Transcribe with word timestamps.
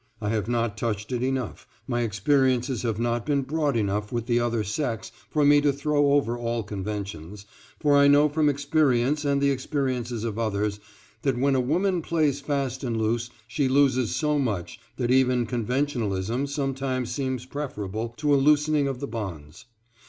I 0.19 0.29
have 0.29 0.47
not 0.49 0.79
touched 0.79 1.11
it 1.11 1.21
enough, 1.21 1.67
my 1.87 2.01
experiences 2.01 2.81
have 2.81 2.99
not 2.99 3.23
been 3.23 3.43
broad 3.43 3.77
enough 3.77 4.11
with 4.11 4.25
the 4.25 4.39
other 4.39 4.63
sex 4.63 5.11
for 5.29 5.45
me 5.45 5.61
to 5.61 5.71
throw 5.71 6.13
over 6.13 6.35
all 6.35 6.63
conventions, 6.63 7.45
for 7.79 7.95
I 7.95 8.07
know 8.07 8.27
from 8.27 8.49
experience 8.49 9.23
and 9.25 9.39
the 9.39 9.51
experiences 9.51 10.23
of 10.23 10.39
others, 10.39 10.79
that 11.21 11.37
when 11.37 11.53
a 11.53 11.61
woman 11.61 12.01
plays 12.01 12.41
fast 12.41 12.83
and 12.83 12.99
loose 12.99 13.29
she 13.47 13.67
loses 13.67 14.15
so 14.15 14.39
much 14.39 14.79
that 14.97 15.11
even 15.11 15.45
conventionalism 15.45 16.47
sometimes 16.47 17.11
seems 17.11 17.45
preferable 17.45 18.09
to 18.17 18.33
a 18.33 18.37
loosening 18.37 18.87
of 18.87 19.01
the 19.01 19.07
bonds. 19.07 19.65